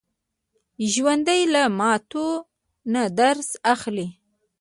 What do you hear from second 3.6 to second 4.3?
اخلي